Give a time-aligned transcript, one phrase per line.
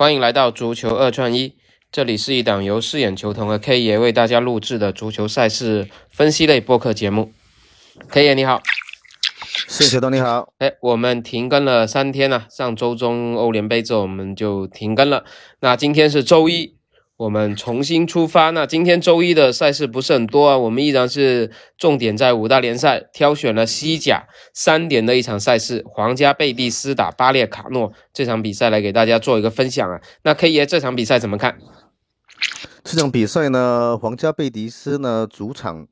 [0.00, 1.56] 欢迎来到足球二串一，
[1.92, 7.34] 这里是一档由四眼球童和 K 爷为大家录制的足球赛事分析类播客节目。
[8.08, 8.62] K 爷你好，
[9.68, 10.54] 四眼球童你好。
[10.56, 15.26] 哎，我们停更了三天了，上周中欧联杯之后我们就停更了。
[15.60, 16.79] 那今天是周一。
[17.20, 18.48] 我们重新出发。
[18.48, 30.00] 那今天周一的赛事不是很多啊，我们依然是重点在五大联赛，挑选了西甲三点的一场赛事，皇家贝蒂斯打巴列卡诺这场比赛来给大家做一个分享啊。
[30.22, 31.58] 那 K 爷这场比赛怎么看？
[32.82, 35.88] 这场比赛呢，皇家贝蒂斯呢主场。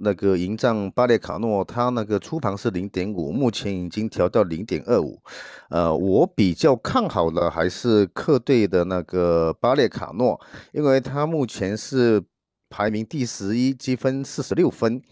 [0.00, 5.20] 那个迎战巴列卡诺，他那个出盘是零点五，目前已经调到零点二五。
[5.70, 10.40] 呃，我比较看好的还是客队的那个巴列卡诺，
[10.72, 12.22] 因为他目前是
[12.70, 15.02] 排名第十一，积分四十六分。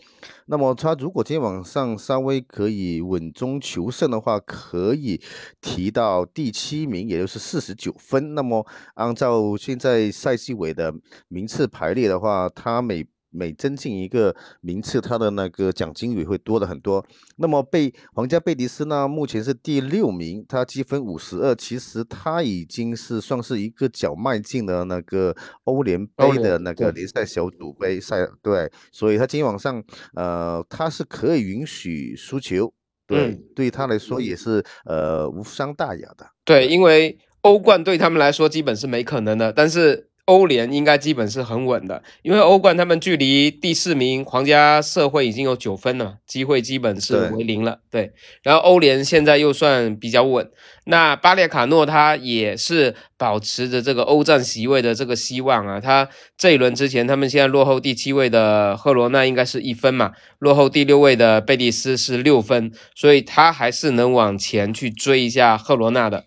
[0.46, 5.20] 那么他如果今天晚上稍微可以稳中求胜的话，可以
[5.60, 8.34] 提到第七名，也就是四十九分。
[8.34, 10.94] 那么按照现在赛季尾的
[11.28, 13.04] 名次排列的话，他每
[13.36, 17.04] 每增进一个名次，他的那个奖金也会多的很多。
[17.36, 32.72] 那么贝皇家贝蒂斯呢，目前是第六名，他积分五十二，其实他已经是算是一个脚迈进了那个欧联杯的那个联赛小组杯赛，对，所以他今天晚上呃，他是可以允许输球，
[33.06, 36.26] 对，对他来说也是呃无伤大雅的。
[36.44, 40.05] 对，因为欧冠对他们来说基本是没可能的，但是。
[40.26, 47.78] 欧联应该基本是很稳的，因为欧冠他们距离第四名皇家社会已经有九分了，机会基本是为零了。
[47.90, 50.50] 对，然后欧联现在又算比较稳，
[50.86, 55.80] 那巴列卡诺他也是保持着这个欧战席位的这个希望啊。
[55.80, 60.10] 他这一轮之前，他们现在落后第七位的赫罗纳应该是一分嘛，
[60.40, 66.24] 落后第六位的贝蒂斯是六分，所以他还是能往前去追一下赫罗纳的。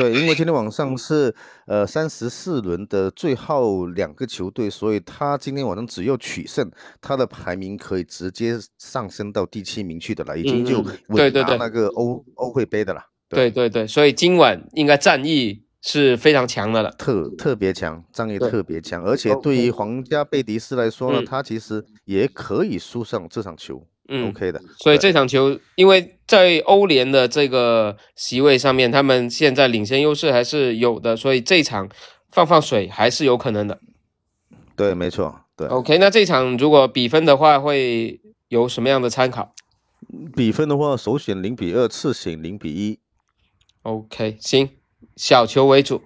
[0.00, 1.34] 对，因为今天晚上是
[1.66, 6.70] 呃三十四轮的最后两个球队，所以他今天晚上只要取胜，
[7.00, 13.00] 他的排名可以直接上升到第七名去的了，已经就稳拿那个欧欧会杯的了。
[13.28, 13.50] 对。
[13.50, 23.86] 对对，所以今晚应该战役是非常强的了，特特别强，战役特别强，而且对于皇家贝蒂斯来说呢，他其实也可以输上这场球。
[24.12, 24.60] 嗯，OK 的。
[24.76, 31.88] 所以这场球，因为在欧联的这个席位上面，他们现在领先优势还是有的，所以这场
[32.32, 33.80] 放放水还是有可能的。
[34.74, 35.42] 对，没错。
[35.56, 39.54] 对，OK，那这场如果比分的话，会有什么样的参考？
[40.34, 42.98] 比分的话，首选零比二，次选零比一。
[43.82, 44.70] OK，行，
[45.14, 46.02] 小球为主。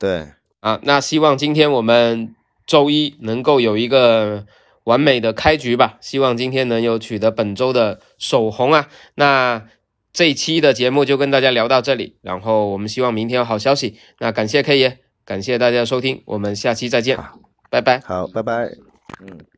[0.00, 2.34] 对，啊，那希望今天我们
[2.66, 4.44] 周一能够有一个。
[4.86, 8.88] 完美的开局吧，希望今天能有取得本周的首红啊！
[9.16, 9.66] 那
[10.12, 13.98] 这一期的节目就跟大家聊到这里，然后我们希望明天有好消息。
[14.20, 17.18] 那感谢 K 爷，感谢大家收听，我们下期再见，
[17.68, 17.98] 拜拜。
[18.04, 18.70] 好，拜拜。
[19.20, 19.55] 嗯。